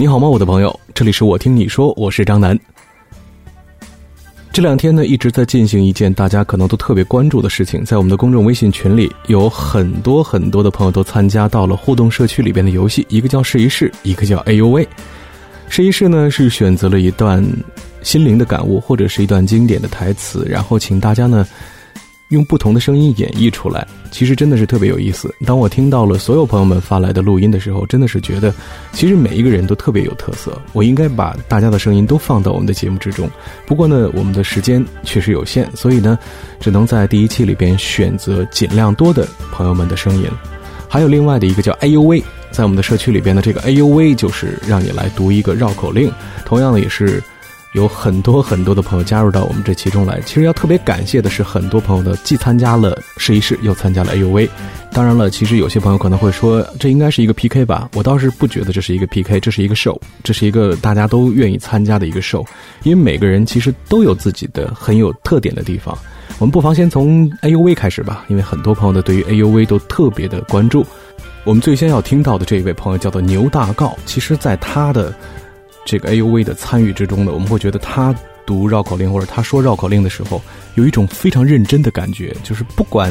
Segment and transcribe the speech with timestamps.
[0.00, 0.78] 你好吗，我的朋友？
[0.94, 2.56] 这里是我听你说，我是张楠。
[4.52, 14.86] 这两天呢，一直在进行一件大家可能都特别关注的事情，在我们的公众微信群里，有很多很多的朋友都参加到了互动社区里边的游戏，一个叫试一试，一个叫哎呦喂。
[15.68, 17.44] 试一试呢是选择了一段
[18.02, 21.44] 心灵的感悟，或者是一段经典的台词，然后请大家呢。
[22.28, 25.34] 用不同的声音演绎出来，其实真的是特别有意思。
[25.46, 28.52] 当我听到了所有朋友们发来的录音的时候，真的是觉得，
[28.92, 30.60] 其实每一个人都特别有特色。
[30.72, 33.30] 我应该把大家的声音都放到我们的节目之中。
[33.66, 36.18] 不过呢，我们的时间确实有限，所以呢，
[36.60, 40.28] 只能在第一期里边选择尽量多的朋友们的声音。
[40.86, 46.10] 还有另外的一个叫“哎呦喂”，在我们的社区里边的这个“哎呦喂”，就是让你来读一个绕口令。
[46.44, 47.22] 同样的，也是。
[47.74, 50.20] 有很多很多的朋友加入到我们这其中来。
[50.22, 54.48] 其实要特别感谢的是，很多朋友呢既参加了试一试，又参加了 A U V。
[54.90, 57.88] 当然了，其实有些朋友可能会说，这应该是一个 P K 吧？
[57.94, 62.44] 我倒是不觉得这是一个 P K，这是一个 show，这是一个大家都愿意参加的一个 show。
[62.84, 65.96] 因为每个人其实都有自己的很有特点的地方。
[66.38, 70.86] 我们不妨先从 A U V 开始吧，因为很多朋友呢对于 A U V 都特别的关注。
[71.44, 75.14] 我们最先要听到的这一位朋友叫做牛大告，其实在他的。
[75.88, 80.38] 这个 A U V 的参与之中呢，我们会觉得他读绕口令或者他说绕口令的时候，
[80.74, 83.10] 有一种非常认真的感觉，就是不管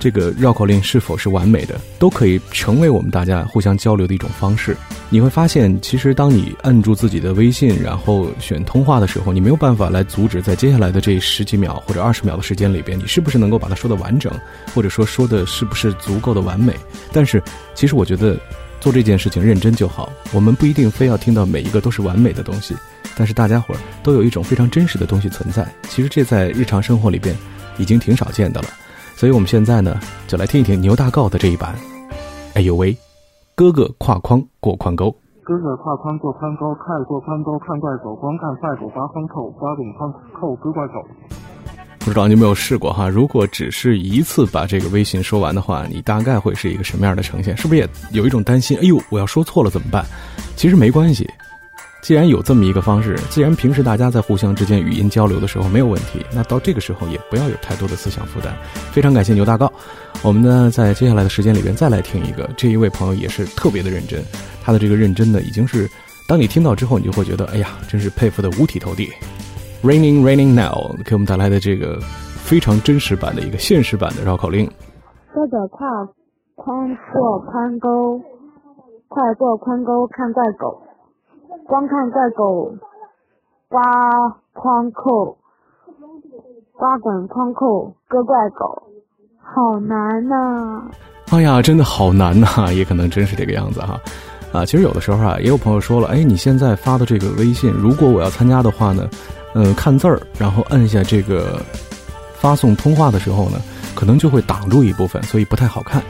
[0.00, 4.74] 这个绕口令是否是完美的，都可以成为我们大家互相交流的一种方式。
[5.10, 14.32] 你会发现，其实当你摁住自己的微信，然后选通话的时候，你没有办法来阻止在接下来的这十几秒或者二十秒的时间里边，你是不是能够把它说的完整，
[14.74, 16.74] 或者说说的是不是足够的完美。
[17.12, 17.42] 但是，
[17.74, 18.40] 其实我觉得。
[18.80, 22.76] 做这件事情认真就好，我们不一定非要听到每一个都是完美的东西，
[23.16, 25.66] 但是大家伙儿都有一种非常真实的东西存在。
[25.84, 27.34] 其实这在日常生活里边
[27.78, 28.68] 已经挺少见的了，
[29.16, 31.74] 所以我们现在呢就来听一听牛大告的这一版。
[32.54, 32.96] 哎呦喂，
[33.54, 35.10] 哥哥跨筐过宽沟，
[35.42, 41.04] 哥哥跨筐过宽沟，看过宽沟看怪狗，光看怪狗刮风扣，刮滚筐扣割怪狗。
[42.06, 43.08] 不知道你有没有试过哈？
[43.08, 47.56] 如果只是一次把这个微信说完的话，你大概会是一个什么样的呈现？
[47.56, 48.78] 是不是也有一种担心？
[48.78, 50.06] 哎呦，我要说错了怎么办？
[50.54, 51.28] 其实没关系，
[52.04, 58.56] 既然有这么一个方式，既然平时大家在互相之间语音交流的时候没有问题，那到这个时候也不要有太多的思想负担。
[58.92, 59.72] 非常感谢牛大告，
[60.22, 64.24] 我们呢在接下来的时间里边再来听一个，这一位朋友也是特别的认真，
[64.62, 65.90] 他的这个认真呢已经是，
[66.28, 69.10] 当你听到之后，你就会觉得，哎呀，真是佩服的五体投地。
[69.86, 74.68] Raining, raining now，给我们带来的这个非常真实版的一个现实版的绕口令。
[75.32, 75.86] 哥哥跨
[76.56, 78.20] 宽过宽沟，
[79.06, 80.82] 快过宽沟看怪狗，
[81.68, 82.74] 光看怪狗
[83.68, 83.80] 刮
[84.54, 85.38] 筐扣，
[86.72, 88.82] 刮滚筐扣割怪狗，
[89.38, 90.90] 好难呐！
[91.30, 94.00] 哎呀，真的好难呐，也可能真是这个样子哈。
[94.52, 99.08] 啊，其实有的时候啊，也有朋友说了，哎，你现在发的这个微信，如果我要参加的话呢？
[99.58, 101.62] 嗯，看字儿，然后按下这个
[102.38, 103.58] 发送通话的时候呢，
[103.94, 106.02] 可能就会挡住一部分，所以不太好看。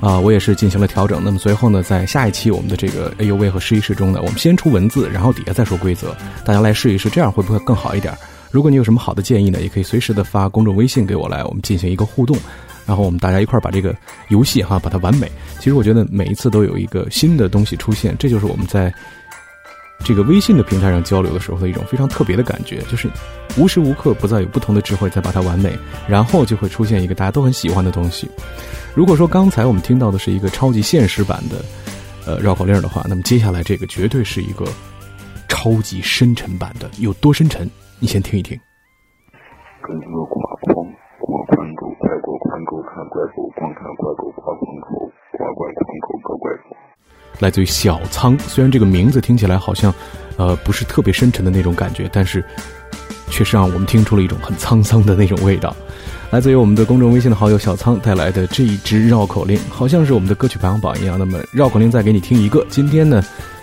[0.00, 1.20] 啊，我也是进行了调整。
[1.24, 8.16] 那么随后呢，在下一期我们的这个 A U V 和试一试中呢，我们先出文字，然后底下再说规则，大家来试一试，这样会不会更好一点？
[8.52, 12.36] 如果你有什么好的建议呢，也可以随时的发公众微信给我来，我们进行一个互动，
[12.86, 13.92] 然后我们大家一块儿把这个
[14.28, 15.28] 游戏哈把它完美。
[15.58, 18.94] 其实我觉得每一次都有一个新的东西出现，这就是我们在。
[20.04, 23.08] 这个微信的平台上交流的时候的一种非常特别的感觉，就是
[23.56, 25.76] 无时无刻不在有不同的智慧在把它完美，
[26.08, 28.28] 然后就会出现一个大家都很喜欢的东西。
[28.94, 31.64] 如果说刚才我们听到的是一个超级现实版的
[32.26, 34.66] 呃绕口令的话，那么接下来这个绝对是一个
[35.48, 37.68] 超级深沉版的，有多深沉？
[37.98, 38.58] 你先听一听。
[39.80, 40.86] 跟着挂筐
[41.18, 46.76] 过宽沟，快过宽沟看怪狗，光看怪狗挂筐口，挂怪筐口割怪狗。
[47.42, 49.92] 来自于小仓，虽然这个名字听起来好像，
[50.36, 52.42] 呃，不是特别深沉的那种感觉，但是，
[53.28, 55.74] 确实让我们听出了一种很沧桑的那种味道。
[56.30, 61.18] 来自于我们的公众微信的好友小仓带来的这一支绕口令，好像是我们的歌曲排行榜一样。
[61.18, 62.64] 那么绕口令再给你听一个。
[62.70, 63.20] 今天呢，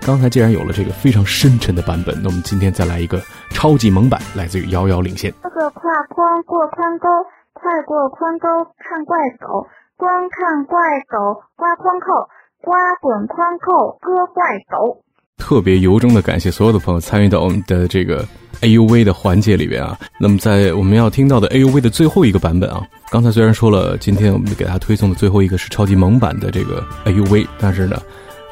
[0.00, 5.32] 刚才既然有了这个非常深沉的版本，那我们今天再来一个超级萌版，来自于遥遥领先。
[5.44, 7.06] 这个跨筐过宽沟，
[7.54, 10.76] 快过宽沟看怪狗，光看怪
[11.08, 12.28] 狗刮筐扣。
[12.62, 15.02] 刮滚筐扣割怪狗，
[15.38, 18.22] 特别由衷的感谢所有的朋友参与到我们的这个
[18.60, 19.98] A U V 的环节里边啊。
[20.20, 27.96] 那么在我们要听到的 A U V 的最后一个版本啊，刚才虽然说了，今天我们给大家推送的最后一个是超级萌版的这个 A U V，但是呢，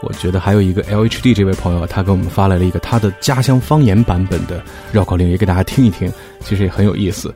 [0.03, 7.35] 我觉得还有一个 L H D 这位朋友，他给我们发来了一个他的家乡方言版本的绕口令，也给大家听一听，其实也很有意思。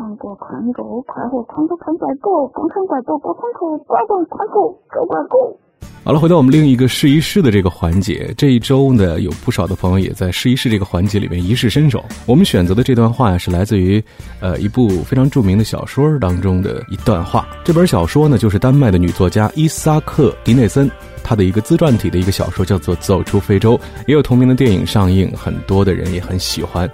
[0.00, 5.54] 宽过宽沟，快过宽沟看怪狗，光看怪狗过宽口，怪滚宽口，狗怪狗。
[6.02, 8.32] 好了，回到我们另一个试一试的这个环节。
[8.34, 12.02] 这一周呢，有不少的朋友也在试一试这个环节里面一试身手。
[12.24, 14.02] 我们选择的这段话呀，是来自于
[14.40, 17.46] 呃一部非常著名的小说当中的一段话。
[17.62, 20.90] 这本小说呢，就是丹麦的女作家伊萨克·迪内森
[21.22, 23.76] 她的一个自传体的一个小说，叫做《走出非洲》，
[24.06, 26.90] 也有同名的电影上映，很多的人也很喜欢。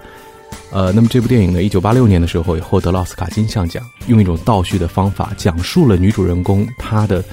[0.71, 7.23] 呃，那么这部电影呢，一九八六年的时候也获得了奥斯卡金像奖，用一种倒叙的方法讲述了女主人公她的。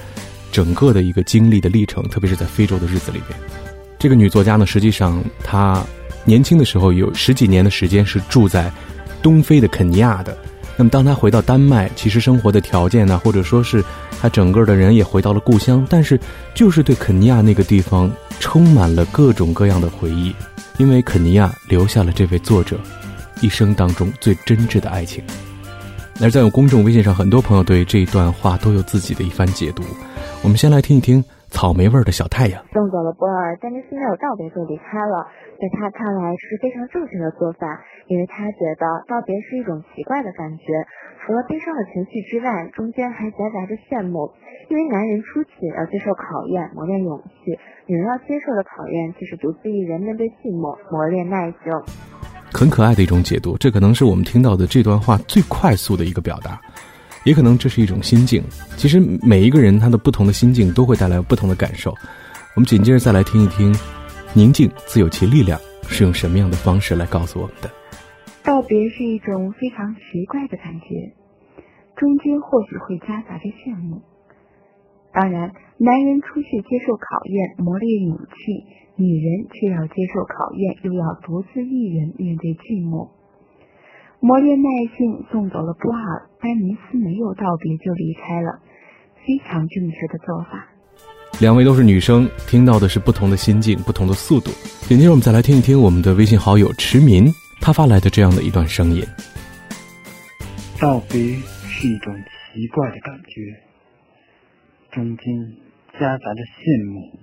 [0.52, 3.36] 整个的一个经历的历程，特别是在非洲的日子里边，
[3.98, 5.84] 这个女作家呢，实际上她
[6.24, 8.70] 年轻的时候有十几年的时间是住在
[9.20, 10.38] 东非的肯尼亚的。
[10.76, 13.84] 那么，当她回到丹麦，其实生活的条件呢，或者说是
[14.20, 16.16] 她整个的人也回到了故乡，但是
[16.54, 18.08] 就是对肯尼亚那个地方
[18.38, 20.32] 充满了各种各样的回忆，
[20.78, 22.78] 因为肯尼亚留下了这位作者
[23.44, 25.22] 一生当中最真挚的爱情。
[26.22, 29.84] 而在我公众微信上，很多朋友对这一段话都有自己的一番解读。
[30.42, 31.20] 我们先来听一听
[31.52, 32.56] 草莓味的小太阳。
[32.72, 35.28] 送走了波尔，丹尼斯没有道别就离开了，
[35.60, 37.66] 在他看来是非常正确的做法，
[38.06, 40.64] 因为他觉得道别是一种奇怪的感觉，
[41.20, 44.32] 除了悲伤的情绪之外，中间还夹杂着羡慕。
[44.70, 51.68] 因为男人出去要接受考验，磨练勇气；女人要接受的考验就是独自一人面对寂寞，磨练耐性。
[52.54, 56.60] 很可爱的一种解读，这可能是我们听到的这段话最快速的一个表达。
[57.24, 58.44] 也可能这是一种心境。
[58.76, 61.90] 其实每一个人他的不同的心境都会带来不同的感受。
[62.54, 63.74] 我们紧接着再来听一听，
[64.34, 65.58] 宁静自有其力量
[65.88, 67.70] 是用什么样的方式来告诉我们的？
[68.44, 71.16] 道别是一种非常奇怪的感觉，
[71.96, 74.02] 中间或许会夹杂着羡慕。
[75.12, 83.08] 当然，男人出去接受考验，磨练勇气；女人却要接受考验，又要独自一人面对寂寞。
[84.20, 88.60] 磨练耐性，送走了波尔，丹尼斯没有道别就离开了，
[89.26, 90.68] 非常正确的做法。
[91.40, 94.52] 两位都是女生，听到的是不同的心境，不同的速度。
[94.86, 97.26] 紧接着我们再来听一听我们的微信好友迟民
[97.60, 99.02] 他发来的这样的一段声音：
[100.80, 101.20] 道别
[101.66, 103.60] 是一种奇怪的感觉，
[104.92, 105.52] 中间
[105.98, 107.18] 夹杂着羡慕。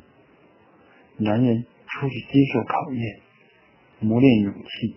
[1.23, 3.19] 男人出去接受考验，
[3.99, 4.95] 磨练勇气。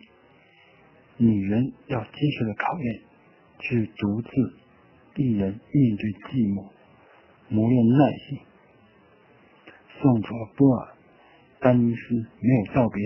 [1.19, 3.01] 女人要接受的考验，
[3.61, 4.29] 是独自
[5.17, 6.65] 一人面对寂寞，
[7.51, 8.39] 磨练耐心。
[10.01, 10.89] 送走了波尔，
[11.61, 13.03] 丹尼斯没有道别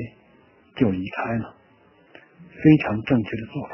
[0.76, 1.56] 就离开了，
[2.50, 3.70] 非常正确的做法。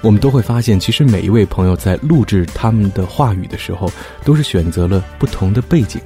[0.00, 3.88] 我们都会发现，其实每一位朋友在录制他们的话语的时候，
[4.24, 6.00] 都是选择了不同的背景，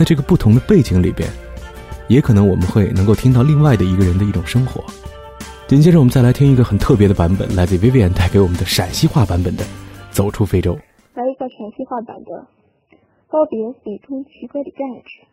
[0.00, 1.28] 在这个不同的背景里边，
[2.08, 4.82] 也可能我们会能够听到另外的一个人的一种生活。
[5.68, 9.64] 紧接着，我们再来听一个很特别的版本，来自 Vivian 带给我们的陕西话版本的
[10.10, 10.72] 《走出非洲》。
[11.12, 12.48] 来一个陕西话版的，
[13.28, 15.28] 告别是一种奇怪的感觉，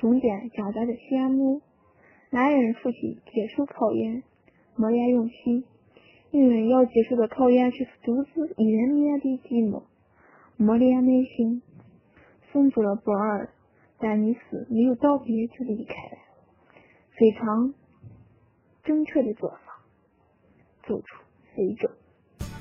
[0.00, 1.60] 中间夹杂着羡慕。
[2.30, 4.22] 男人父亲接受考验，
[4.74, 5.64] 磨练勇气；
[6.30, 9.82] 女人要接受的考验是独自一人面对寂寞，
[10.56, 11.60] 磨练内心。
[12.50, 13.50] 送走了波尔，
[14.00, 16.18] 丹尼斯没有道别就离开了，
[17.18, 17.72] 非常
[18.84, 19.56] 正确的做法。
[20.86, 21.16] 走出
[21.54, 21.86] 非洲，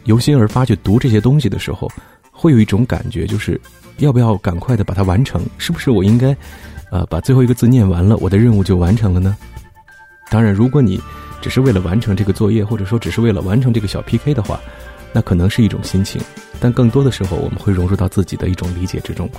[0.03, 1.87] 由心而发去读这些东西的时候，
[2.29, 3.59] 会有一种感觉，就是
[3.99, 5.41] 要不要赶快的把它完成？
[5.57, 6.35] 是不是我应该，
[6.91, 9.37] 呃，把最后一个字念完了，我的任务就完成了呢？
[10.29, 10.99] 当然，如果你
[11.39, 14.59] 只是为了完成这个作业，或者说只是为了完成这个小 PK 的话，
[15.13, 16.21] 那可能是一种心情。
[16.59, 19.29] 但更多的时候，我们会融入到自己的一种理解之中。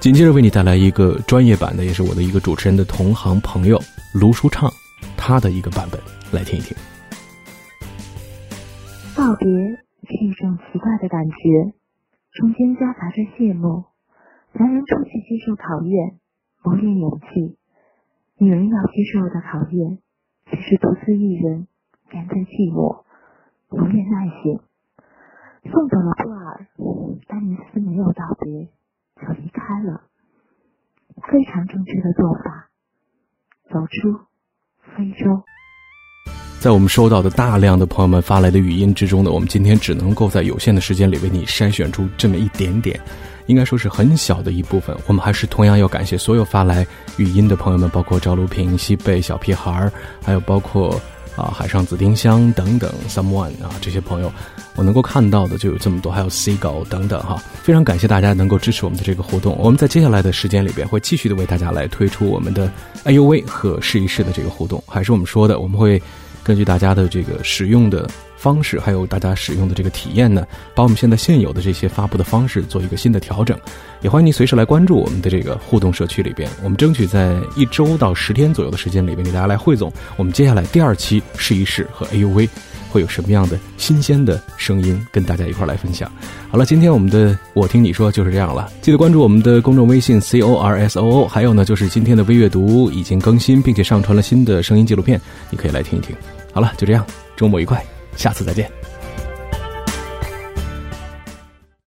[0.00, 3.76] 紧接着为你带来一个专业版的，也是我的一个主持人的同行朋友
[4.14, 4.70] 卢舒畅，
[5.16, 6.00] 他的一个版本，
[6.32, 6.76] 来听一听。
[9.16, 11.74] 告别是一种奇怪的感觉，
[12.30, 13.86] 中间夹杂着谢幕。
[14.52, 16.16] 男人出去接受考验，
[16.62, 17.58] 磨练勇气；
[18.38, 19.98] 女人要接受的考验，
[20.46, 21.66] 只是独自一人
[22.12, 23.02] 面对寂寞，
[23.68, 24.60] 磨练耐性。
[25.64, 26.66] 送走了布尔，
[27.26, 28.68] 丹尼斯没有道别
[29.20, 30.00] 就离开了，
[31.30, 32.68] 非常正确的做法。
[33.70, 34.18] 走出
[34.96, 35.42] 非洲。
[36.58, 42.98] 在我们收到的大量的朋友们发来的语音之中呢，我们今天只能够在有限的时间里为你筛选出这么一点点，
[43.46, 44.96] 应该说是很小的一部分。
[45.06, 46.84] 我们还是同样要感谢所有发来
[47.16, 49.92] 语音的朋友们，包括赵路平、西贝、小屁孩儿，
[50.24, 51.00] 还有包括
[51.38, 54.32] 啊海上紫丁香等等，someone 啊这些朋友，
[54.74, 59.56] 我能够看到的就有这么多，还有 seagull 等等哈，非常感谢大家能够支持我们的这个活动。
[59.58, 62.70] 我们在接下来的时间里边会继续的为大家来推出我们的
[63.04, 66.02] iuv 和试一试的这个互动，还是我们说的，我们会。
[66.44, 73.58] 根据大家的这个使用的方式，还有大家使用的这个体验呢，把我们现在现有的这些发布的方式做一个新的调整。
[74.00, 82.48] 也欢迎您随时来关注我们的这个互动社区里边，我们争取在一周到十天左右的时间里边给大家来汇总我们接下来第二期试一试和 AUV
[82.90, 86.10] 会有什么样的新鲜的声音跟大家一块来分享。
[86.48, 96.14] 好了，今天我们的我听你说就是这样了，记得关注我们的公众微信 C O R S O O，还有呢就是今天的微阅读已经更新并且上传了新的声音纪录片，你可以来听一听。
[96.52, 97.04] 好了，就这样，
[97.36, 97.84] 周末愉快，
[98.18, 98.87] 下次再见。